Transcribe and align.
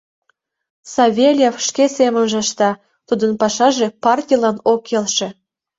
Савельев 0.93 1.55
шке 1.67 1.85
семынже 1.97 2.37
ышта, 2.43 2.71
тудын 3.07 3.31
пашаже 3.41 3.87
партийлан 4.03 4.57
ок 4.71 4.81
келше. 4.89 5.29